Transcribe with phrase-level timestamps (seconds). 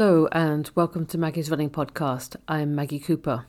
[0.00, 2.34] Hello, and welcome to Maggie's Running Podcast.
[2.48, 3.44] I'm Maggie Cooper.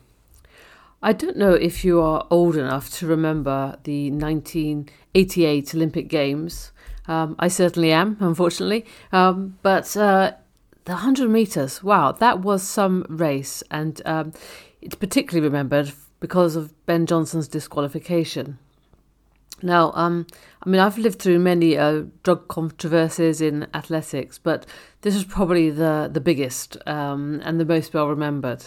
[1.02, 6.72] I don't know if you are old enough to remember the 1988 Olympic Games.
[7.08, 8.84] Um, I certainly am, unfortunately.
[9.12, 10.32] Um, but uh,
[10.84, 13.62] the 100 metres, wow, that was some race.
[13.70, 14.34] And um,
[14.82, 18.58] it's particularly remembered because of Ben Johnson's disqualification.
[19.62, 20.26] Now, um,
[20.64, 24.66] I mean, I've lived through many uh, drug controversies in athletics, but
[25.02, 28.64] this was probably the the biggest um, and the most well remembered.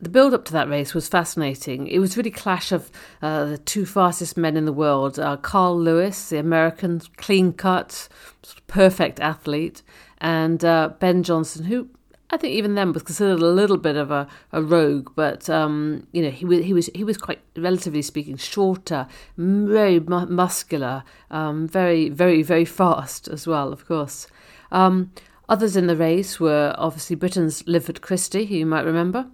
[0.00, 1.86] The build up to that race was fascinating.
[1.86, 2.90] It was really clash of
[3.22, 8.08] uh, the two fastest men in the world: uh, Carl Lewis, the American clean cut,
[8.42, 9.82] sort of perfect athlete,
[10.18, 11.88] and uh, Ben Johnson, who
[12.28, 16.06] I think even then was considered a little bit of a, a rogue, but um,
[16.12, 21.04] you know he was he was he was quite relatively speaking shorter, very mu- muscular,
[21.30, 24.26] um, very very very fast as well, of course.
[24.72, 25.12] Um,
[25.48, 29.26] others in the race were obviously Britain's Linford Christie, who you might remember.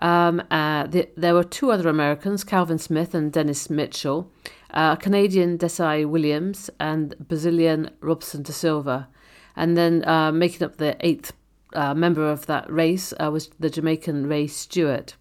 [0.00, 4.32] Um, uh, the, there were two other Americans, Calvin Smith and Dennis Mitchell,
[4.72, 9.08] uh, Canadian Desai Williams and Brazilian Robson da Silva,
[9.54, 11.32] and then uh, making up the eighth
[11.74, 15.16] uh, member of that race uh, was the Jamaican Ray Stewart.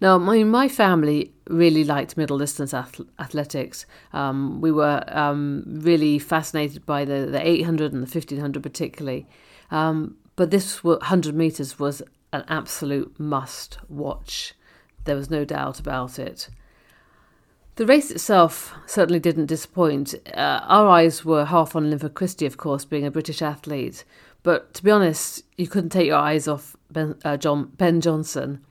[0.00, 3.84] Now, my, my family really liked middle distance ath- athletics.
[4.12, 9.26] Um, we were um, really fascinated by the, the 800 and the 1500 particularly.
[9.70, 14.54] Um, but this 100 metres was an absolute must watch.
[15.04, 16.48] There was no doubt about it.
[17.76, 20.14] The race itself certainly didn't disappoint.
[20.34, 24.04] Uh, our eyes were half on Linford Christie, of course, being a British athlete.
[24.42, 28.64] But to be honest, you couldn't take your eyes off Ben, uh, John, ben Johnson.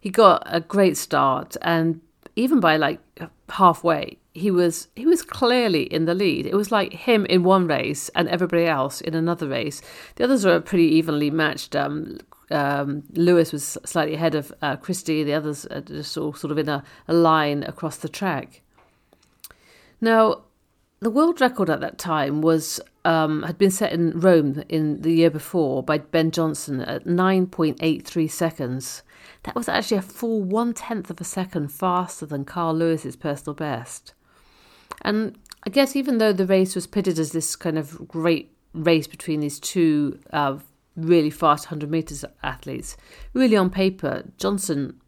[0.00, 2.00] He got a great start, and
[2.34, 3.00] even by like
[3.48, 6.46] halfway, he was he was clearly in the lead.
[6.46, 9.80] It was like him in one race and everybody else in another race.
[10.16, 11.76] The others were pretty evenly matched.
[11.76, 12.18] Um,
[12.50, 15.24] um, Lewis was slightly ahead of uh, Christie.
[15.24, 18.62] The others are just all sort of in a, a line across the track.
[20.00, 20.42] Now,
[21.00, 25.12] the world record at that time was um, had been set in Rome in the
[25.12, 29.02] year before by Ben Johnson at 9.83 seconds.
[29.42, 33.54] That was actually a full one tenth of a second faster than Carl Lewis's personal
[33.54, 34.14] best.
[35.02, 39.06] And I guess even though the race was pitted as this kind of great race
[39.06, 40.58] between these two uh,
[40.96, 42.96] really fast 100 metres athletes,
[43.32, 45.00] really on paper, Johnson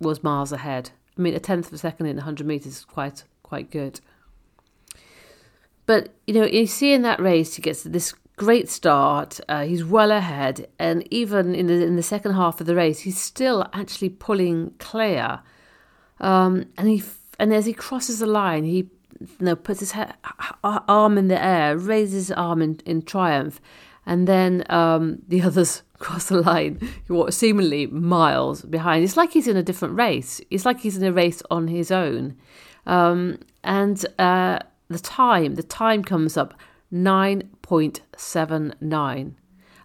[0.00, 0.90] was miles ahead.
[1.16, 4.00] I mean, a tenth of a second in 100 metres is quite quite good.
[5.88, 9.40] But you know, you see in that race, he gets this great start.
[9.48, 13.00] Uh, he's well ahead, and even in the in the second half of the race,
[13.00, 15.40] he's still actually pulling clear.
[16.20, 17.02] Um, and he
[17.38, 19.94] and as he crosses the line, he you know puts his
[20.62, 23.58] arm in the air, raises his arm in, in triumph,
[24.04, 26.86] and then um, the others cross the line,
[27.30, 29.04] seemingly miles behind.
[29.04, 30.38] It's like he's in a different race.
[30.50, 32.36] It's like he's in a race on his own,
[32.84, 34.04] um, and.
[34.18, 36.54] Uh, the time, the time comes up
[36.92, 39.32] 9.79.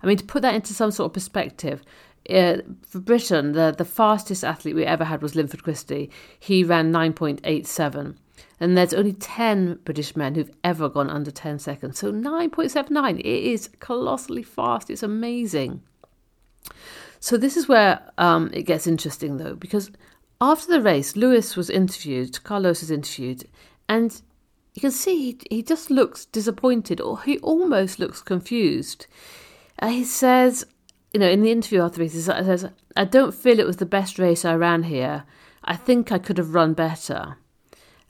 [0.02, 1.84] I mean, to put that into some sort of perspective,
[2.30, 6.10] uh, for Britain, the, the fastest athlete we ever had was Linford Christie.
[6.40, 8.16] He ran 9.87.
[8.60, 12.00] And there's only 10 British men who've ever gone under 10 seconds.
[12.00, 14.90] So 9.79, it is colossally fast.
[14.90, 15.82] It's amazing.
[17.20, 19.92] So this is where um, it gets interesting, though, because
[20.40, 23.46] after the race, Lewis was interviewed, Carlos was interviewed,
[23.88, 24.22] and
[24.74, 29.08] you can see he, he just looks disappointed or he almost looks confused.
[29.80, 30.66] Uh, he says,
[31.14, 34.18] you know, in the interview after he says, I don't feel it was the best
[34.18, 35.26] race I ran here.
[35.64, 37.38] I think I could have run better.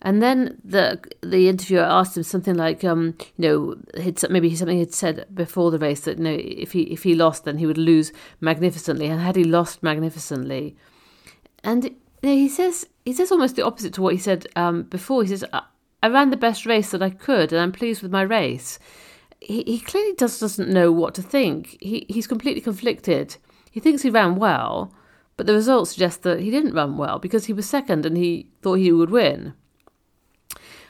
[0.06, 3.48] And then the the interviewer asked him something like, um, you
[3.96, 7.16] know, maybe something he'd said before the race that you know if he if he
[7.16, 9.08] lost, then he would lose magnificently.
[9.08, 10.76] And had he lost magnificently,
[11.64, 11.92] and you
[12.22, 15.24] know, he says he says almost the opposite to what he said um, before.
[15.24, 15.46] He says,
[16.04, 18.78] I ran the best race that I could, and I'm pleased with my race.
[19.40, 21.78] He, he clearly just doesn't know what to think.
[21.80, 23.38] He, he's completely conflicted.
[23.72, 24.94] He thinks he ran well,
[25.38, 28.50] but the results suggest that he didn't run well because he was second and he
[28.62, 29.54] thought he would win.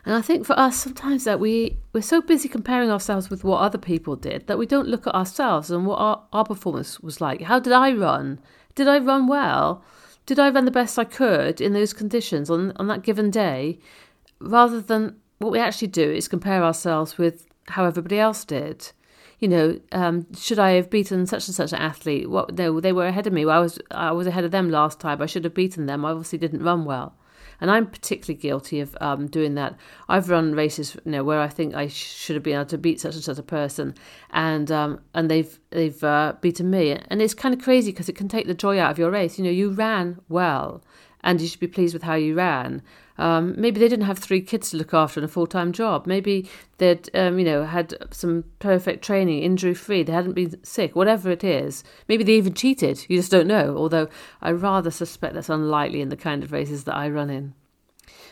[0.04, 3.60] And I think for us, sometimes that we, we're so busy comparing ourselves with what
[3.60, 7.22] other people did that we don't look at ourselves and what our, our performance was
[7.22, 7.44] like.
[7.44, 8.40] How did I run?
[8.74, 9.84] Did I run well?
[10.26, 13.80] Did I run the best I could in those conditions on, on that given day?
[14.44, 18.92] Rather than what we actually do is compare ourselves with how everybody else did.
[19.40, 22.30] You know, um, should I have beaten such and such an athlete?
[22.30, 23.46] What no, they were ahead of me.
[23.46, 25.22] Well, I was I was ahead of them last time.
[25.22, 26.06] I should have beaten them.
[26.06, 27.16] I obviously didn't run well,
[27.60, 29.76] And I'm particularly guilty of um, doing that.
[30.08, 33.02] I've run races, you know, where I think I should have been able to beat
[33.02, 33.96] such and such a person,
[34.30, 36.98] and um, and they've they've uh, beaten me.
[37.10, 39.38] And it's kind of crazy because it can take the joy out of your race.
[39.38, 40.84] You know, you ran well,
[41.24, 42.82] and you should be pleased with how you ran.
[43.18, 46.08] Um, maybe they didn't have three kids to look after and a full time job.
[46.08, 50.04] Maybe they'd, um, you know, had some perfect training, injury free.
[50.04, 51.84] They hadn't been sick, whatever it is.
[52.08, 53.06] Maybe they even cheated.
[53.08, 53.78] You just don't know.
[53.78, 54.10] Although
[54.42, 57.54] I rather suspect that's unlikely in the kind of races that I run in.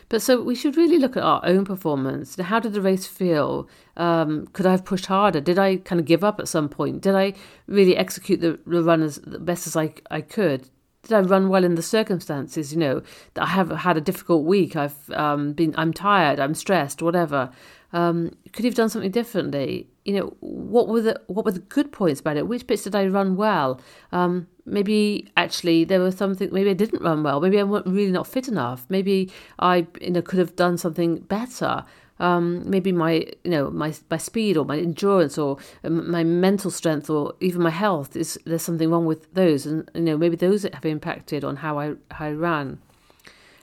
[0.10, 2.36] But so we should really look at our own performance.
[2.36, 3.70] How did the race feel?
[3.96, 5.40] Um, could I have pushed harder?
[5.40, 7.02] Did I kind of give up at some point?
[7.02, 7.34] Did I
[7.68, 10.70] really execute the, the run as best as I, I could?
[11.04, 12.74] Did I run well in the circumstances?
[12.74, 13.02] You know,
[13.36, 14.76] I have had a difficult week.
[14.76, 17.50] I've um, been, I'm tired, I'm stressed, whatever.
[17.94, 19.90] Um, could have done something differently?
[20.06, 22.48] You know, what were the what were the good points about it?
[22.48, 23.82] Which bits did I run well?
[24.12, 26.50] Um, maybe actually there was something.
[26.52, 27.42] Maybe I didn't run well.
[27.42, 28.86] Maybe I wasn't really not fit enough.
[28.90, 31.84] Maybe I you know could have done something better
[32.22, 36.70] um, maybe my you know my my speed or my endurance or um, my mental
[36.70, 39.66] strength or even my health is there's something wrong with those.
[39.66, 42.80] And you know maybe those have impacted on how I how I ran.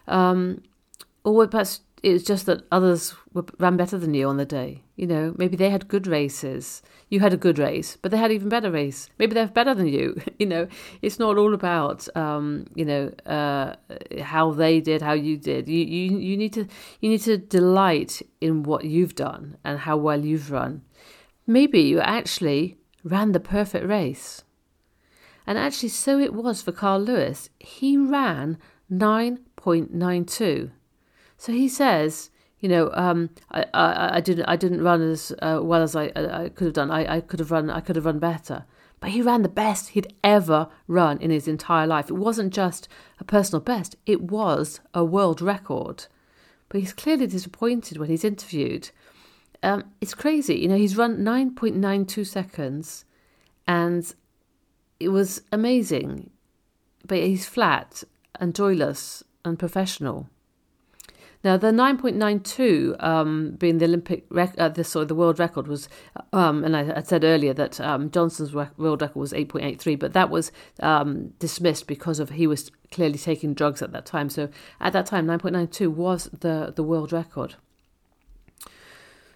[0.08, 0.62] Um,
[1.24, 4.82] or perhaps it was just that others were, ran better than you on the day.
[4.96, 6.82] You know, maybe they had good races.
[7.08, 9.08] You had a good race, but they had even better race.
[9.18, 10.20] Maybe they're better than you.
[10.38, 10.68] you know,
[11.02, 13.74] it's not all about um, you know uh,
[14.20, 15.68] how they did, how you did.
[15.68, 16.66] You, you you need to
[17.00, 20.82] you need to delight in what you've done and how well you've run.
[21.46, 24.44] Maybe you actually ran the perfect race.
[25.46, 27.48] And actually, so it was for Carl Lewis.
[27.58, 28.58] He ran
[28.92, 30.70] 9.92
[31.38, 35.60] so he says, you know, um, I, I, I didn't I didn't run as uh,
[35.62, 36.90] well as I, I could have done.
[36.90, 38.64] I, I could have run I could have run better.
[39.00, 42.10] But he ran the best he'd ever run in his entire life.
[42.10, 42.88] It wasn't just
[43.20, 46.06] a personal best, it was a world record.
[46.68, 48.90] But he's clearly disappointed when he's interviewed.
[49.62, 50.56] Um, it's crazy.
[50.56, 53.04] You know, he's run 9.92 seconds
[53.66, 54.12] and
[55.00, 56.30] it was amazing.
[57.06, 58.02] But he's flat
[58.34, 60.28] and joyless and professional.
[61.44, 65.88] Now, the 9.92 um, being the Olympic rec- uh, the the world record was,
[66.32, 70.14] um, and I, I, said earlier that um, Johnson's rec- world record was 8.83, but
[70.14, 70.50] that was
[70.80, 74.28] um, dismissed because of he was clearly taking drugs at that time.
[74.30, 74.48] So
[74.80, 77.54] at that time, 9.92 was the the world record.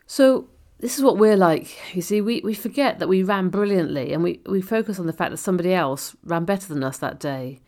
[0.07, 0.49] So
[0.81, 1.95] this is what we're like.
[1.95, 5.13] You see, we, we forget that we ran brilliantly, and we, we focus on the
[5.13, 7.61] fact that somebody else ran better than us that day.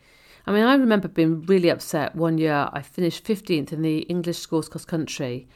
[0.47, 2.69] I mean, I remember being really upset one year.
[2.71, 5.47] I finished 15th in the English schools cross country,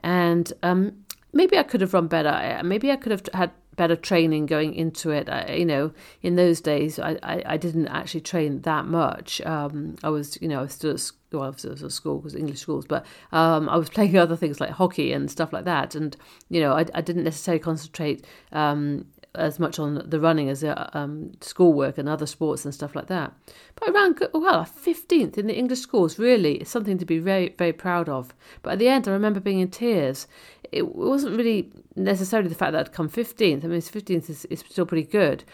[0.00, 2.62] and um, maybe I could have run better.
[2.64, 5.30] Maybe I could have had better training going into it.
[5.30, 9.40] I, you know, in those days, I, I, I didn't actually train that much.
[9.42, 12.34] Um, I was, you know, I was still at, well, I was at school because
[12.34, 15.94] English schools, but um, I was playing other things like hockey and stuff like that.
[15.94, 16.14] And
[16.50, 19.06] you know, I, I didn't necessarily concentrate um,
[19.38, 23.06] as much on the running as uh, um, schoolwork and other sports and stuff like
[23.06, 23.32] that.
[23.76, 27.54] But I ran well, 15th in the English schools, really, it's something to be very,
[27.56, 28.34] very proud of.
[28.62, 30.26] But at the end, I remember being in tears.
[30.70, 33.64] It wasn't really necessarily the fact that I'd come 15th.
[33.64, 35.44] I mean, 15th is, is still pretty good.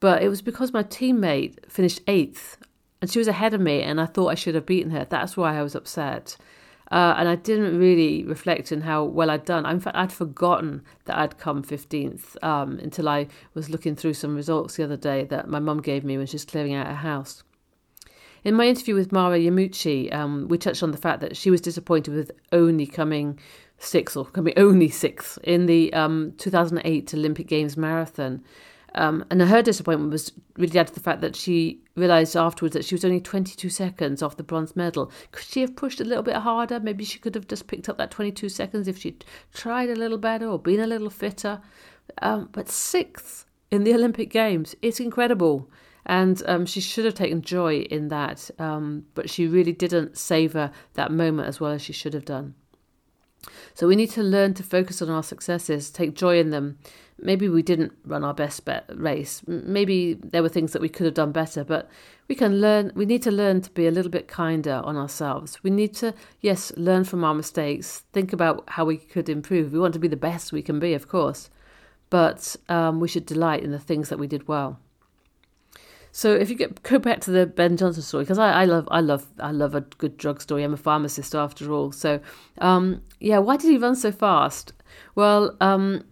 [0.00, 2.58] But it was because my teammate finished eighth
[3.00, 5.06] and she was ahead of me and I thought I should have beaten her.
[5.08, 6.36] That's why I was upset.
[6.90, 9.66] Uh, and I didn't really reflect on how well I'd done.
[9.66, 14.36] In fact, I'd forgotten that I'd come 15th um, until I was looking through some
[14.36, 16.94] results the other day that my mum gave me when she was clearing out her
[16.94, 17.42] house.
[18.44, 21.60] In my interview with Mara Yamauchi, um, we touched on the fact that she was
[21.60, 23.40] disappointed with only coming
[23.78, 28.44] sixth or coming only sixth in the um, 2008 Olympic Games marathon.
[28.96, 32.84] Um, and her disappointment was really down to the fact that she realised afterwards that
[32.84, 35.12] she was only 22 seconds off the bronze medal.
[35.32, 36.80] Could she have pushed a little bit harder?
[36.80, 40.16] Maybe she could have just picked up that 22 seconds if she'd tried a little
[40.16, 41.60] better or been a little fitter.
[42.22, 45.70] Um, but sixth in the Olympic Games, it's incredible.
[46.06, 50.70] And um, she should have taken joy in that, um, but she really didn't savour
[50.94, 52.54] that moment as well as she should have done.
[53.74, 56.78] So we need to learn to focus on our successes, take joy in them.
[57.18, 59.42] Maybe we didn't run our best race.
[59.46, 61.88] Maybe there were things that we could have done better, but
[62.28, 62.92] we can learn.
[62.94, 65.62] We need to learn to be a little bit kinder on ourselves.
[65.62, 69.72] We need to, yes, learn from our mistakes, think about how we could improve.
[69.72, 71.48] We want to be the best we can be, of course,
[72.10, 74.78] but um, we should delight in the things that we did well.
[76.16, 78.88] So if you get go back to the Ben Johnson story, because I, I, love
[78.90, 80.62] I love I love a good drug story.
[80.62, 81.92] I'm a pharmacist after all.
[81.92, 82.20] So
[82.56, 84.72] um, yeah, why did he run so fast?
[85.14, 86.04] Well, um,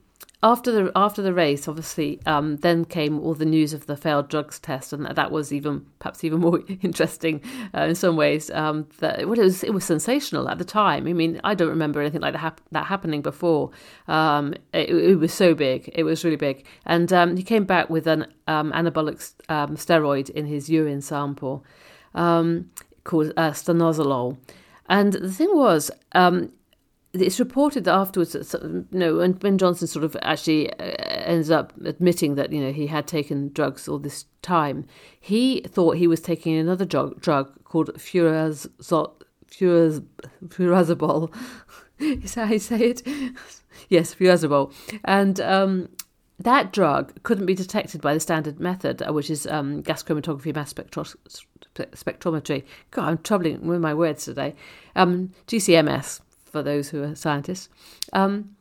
[0.45, 4.29] after the after the race, obviously, um, then came all the news of the failed
[4.29, 7.41] drugs test, and that, that was even perhaps even more interesting
[7.75, 8.51] uh, in some ways.
[8.51, 11.07] Um, that well, it was it was sensational at the time.
[11.07, 13.71] I mean, I don't remember anything like that, hap- that happening before.
[14.07, 17.89] Um, it, it, was so big, it was really big, and um, he came back
[17.89, 21.65] with an um, anabolic um, steroid in his urine sample
[22.13, 24.37] called uh, stanozolol.
[24.89, 26.53] And the thing was, um,
[27.23, 31.51] it's reported that afterwards, that, you know, when, when Johnson sort of actually uh, ends
[31.51, 34.87] up admitting that you know he had taken drugs all this time,
[35.21, 38.69] he thought he was taking another drug, drug called furazabol.
[41.99, 43.03] Is that how you say it?
[43.89, 44.73] yes, furazabol.
[45.05, 45.89] And um,
[46.39, 50.53] that drug couldn't be detected by the standard method, uh, which is um, gas chromatography
[50.55, 52.65] mass spectrometry.
[52.91, 54.57] God, I'm troubling with my words today.
[54.97, 56.21] Um, GCMS
[56.55, 57.69] for those who are scientists.
[58.13, 58.55] Um,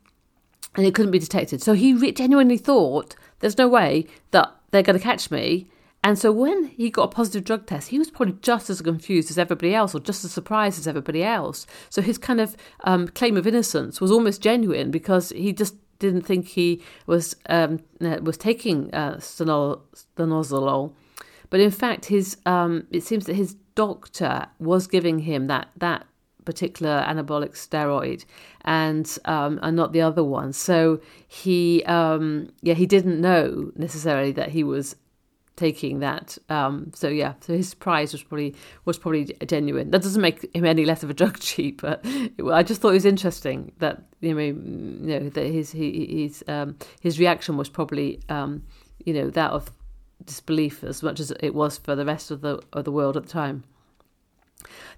[0.74, 1.62] and it couldn't be detected.
[1.62, 5.68] So he re- genuinely thought there's no way that they're going to catch me.
[6.02, 9.30] And so when he got a positive drug test, he was probably just as confused
[9.30, 11.68] as everybody else, or just as surprised as everybody else.
[11.88, 16.22] So his kind of um, claim of innocence was almost genuine because he just didn't
[16.22, 20.92] think he was um, was taking uh, stanozolol.
[21.48, 26.08] But in fact, his um, it seems that his doctor was giving him that that
[26.44, 28.24] particular anabolic steroid
[28.64, 30.52] and um, and not the other one.
[30.52, 34.96] So he um, yeah he didn't know necessarily that he was
[35.56, 36.36] taking that.
[36.48, 39.90] Um, so yeah, so his prize was probably was probably genuine.
[39.90, 42.04] That doesn't make him any less of a drug cheat, but
[42.52, 46.44] I just thought it was interesting that you know, you know that his he, his
[46.48, 48.64] um, his reaction was probably um,
[49.04, 49.70] you know that of
[50.24, 53.24] disbelief as much as it was for the rest of the of the world at
[53.24, 53.64] the time.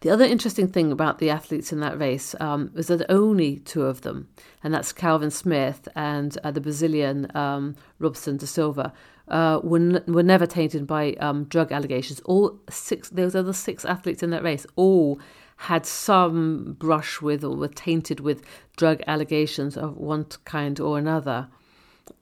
[0.00, 3.82] The other interesting thing about the athletes in that race um, was that only two
[3.82, 4.28] of them,
[4.62, 8.92] and that's Calvin Smith and uh, the Brazilian um, Robson da Silva,
[9.28, 12.20] uh, were, n- were never tainted by um, drug allegations.
[12.20, 15.20] All six, those other six athletes in that race, all
[15.56, 18.44] had some brush with or were tainted with
[18.76, 21.48] drug allegations of one kind or another.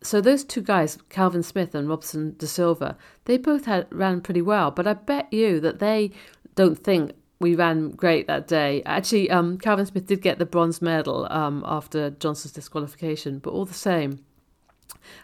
[0.03, 4.41] So those two guys, Calvin Smith and Robson da Silva, they both had ran pretty
[4.41, 4.71] well.
[4.71, 6.11] But I bet you that they
[6.55, 8.83] don't think we ran great that day.
[8.87, 13.65] Actually, um, Calvin Smith did get the bronze medal um, after Johnson's disqualification, but all
[13.65, 14.25] the same,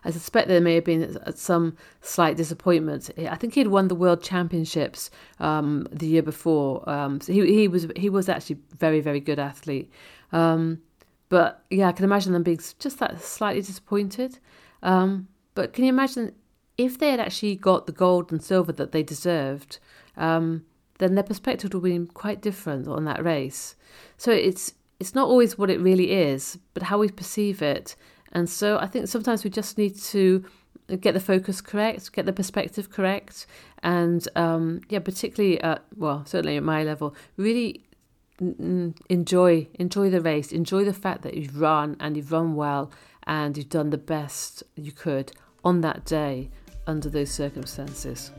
[0.04, 3.10] I suspect there may have been some slight disappointment.
[3.18, 6.88] I think he had won the World Championships um, the year before.
[6.88, 9.90] Um, so he he was he was actually very very good athlete.
[10.32, 10.82] Um,
[11.28, 14.38] but yeah, I can imagine them being just that slightly disappointed.
[14.82, 16.34] Um, but can you imagine
[16.76, 19.78] if they had actually got the gold and silver that they deserved?
[20.16, 20.64] Um,
[21.00, 23.74] then their perspective would be quite different on that race.
[24.16, 27.96] So it's it's not always what it really is, but how we perceive it
[28.32, 30.44] and so I think sometimes we just need to
[31.00, 33.46] get the focus correct, get the perspective correct,
[33.82, 37.84] and um, yeah, particularly at well, certainly at my level, really
[39.08, 42.90] enjoy enjoy the race, enjoy the fact that you've run and you've run well
[43.24, 46.48] and you've done the best you could on that day
[46.86, 48.30] under those circumstances.